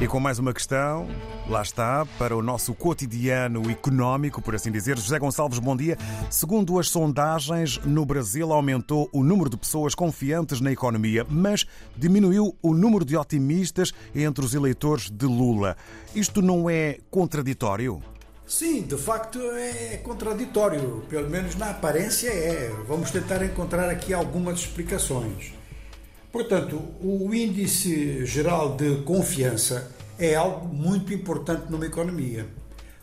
[0.00, 1.08] E com mais uma questão,
[1.48, 4.96] lá está, para o nosso cotidiano económico, por assim dizer.
[4.96, 5.98] José Gonçalves, bom dia.
[6.30, 11.66] Segundo as sondagens, no Brasil aumentou o número de pessoas confiantes na economia, mas
[11.96, 15.76] diminuiu o número de otimistas entre os eleitores de Lula.
[16.14, 18.00] Isto não é contraditório?
[18.46, 22.72] Sim, de facto é contraditório, pelo menos na aparência é.
[22.86, 25.58] Vamos tentar encontrar aqui algumas explicações.
[26.30, 32.46] Portanto, o índice geral de confiança é algo muito importante numa economia.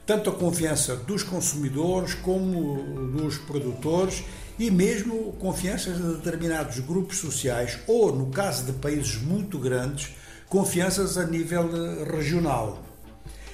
[0.05, 2.83] Tanto a confiança dos consumidores como
[3.17, 4.23] dos produtores
[4.59, 10.09] e mesmo confianças de determinados grupos sociais ou, no caso de países muito grandes,
[10.47, 11.67] confianças a nível
[12.05, 12.83] regional.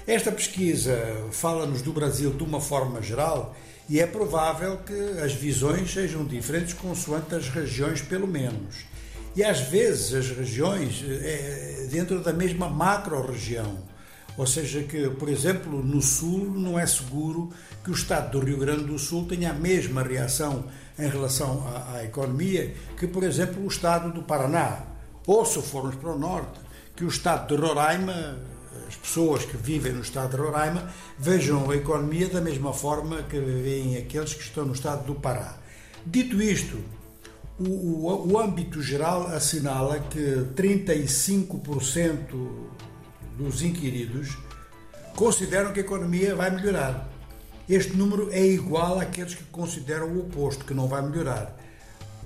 [0.05, 0.97] Esta pesquisa
[1.31, 3.55] fala-nos do Brasil de uma forma geral
[3.88, 8.91] e é provável que as visões sejam diferentes consoante as regiões, pelo menos
[9.35, 13.77] e às vezes as regiões é, dentro da mesma macro-região.
[14.38, 17.50] Ou seja, que, por exemplo, no Sul não é seguro
[17.83, 20.66] que o Estado do Rio Grande do Sul tenha a mesma reação
[20.97, 24.83] em relação à, à economia que, por exemplo, o Estado do Paraná.
[25.28, 26.59] Ou, se formos para o Norte,
[26.95, 28.39] que o Estado de Roraima,
[28.88, 30.89] as pessoas que vivem no Estado de Roraima,
[31.20, 35.58] vejam a economia da mesma forma que veem aqueles que estão no Estado do Pará.
[36.05, 36.80] Dito isto,
[37.67, 42.20] o, o, o âmbito geral assinala que 35%
[43.38, 44.38] dos inquiridos
[45.16, 47.09] consideram que a economia vai melhorar.
[47.70, 51.56] Este número é igual àqueles que consideram o oposto, que não vai melhorar.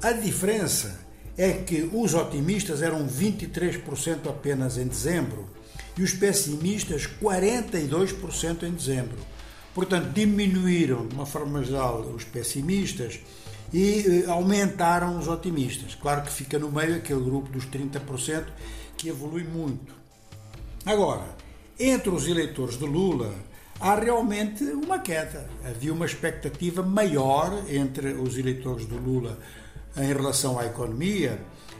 [0.02, 1.00] A diferença
[1.38, 5.50] é que os otimistas eram 23% apenas em dezembro
[5.98, 9.18] e os pessimistas 42% em dezembro.
[9.74, 13.20] Portanto, diminuíram de uma forma geral os pessimistas
[13.76, 15.96] e eh, aumentaram os otimistas.
[15.96, 18.46] Claro que fica no meio aquele grupo dos 30%
[18.96, 19.94] que evolui muito.
[20.86, 21.36] Agora,
[21.78, 23.36] entre os eleitores de Lula,
[23.78, 25.50] há realmente uma queda.
[25.66, 29.38] Havia uma expectativa maior entre os eleitores de Lula
[29.98, 31.38] em relação à economia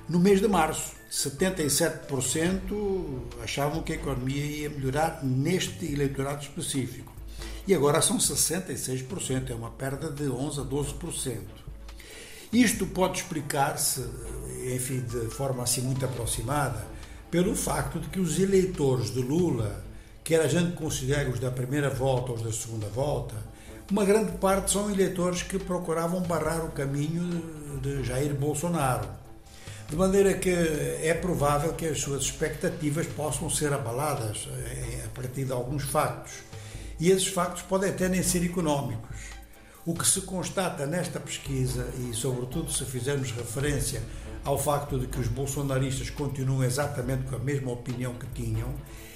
[0.10, 0.96] no mês de março.
[1.10, 7.14] 77% achavam que a economia ia melhorar neste eleitorado específico.
[7.66, 11.64] E agora são 66%, é uma perda de 11 a 12%.
[12.52, 14.06] Isto pode explicar-se,
[14.74, 16.86] enfim, de forma assim muito aproximada,
[17.30, 19.84] pelo facto de que os eleitores de Lula,
[20.24, 23.36] quer a gente considere os da primeira volta ou os da segunda volta,
[23.92, 29.08] uma grande parte são eleitores que procuravam barrar o caminho de Jair Bolsonaro.
[29.88, 35.46] De maneira que é provável que as suas expectativas possam ser abaladas eh, a partir
[35.46, 36.34] de alguns factos.
[37.00, 39.35] E esses factos podem até nem ser económicos.
[39.86, 44.02] O que se constata nesta pesquisa, e sobretudo se fizermos referência
[44.44, 48.74] ao facto de que os bolsonaristas continuam exatamente com a mesma opinião que tinham,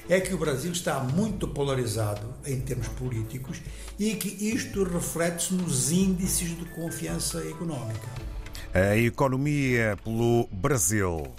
[0.08, 3.62] é que o Brasil está muito polarizado em termos políticos
[3.98, 8.08] e que isto reflete-se nos índices de confiança económica.
[8.72, 11.34] A economia pelo Brasil.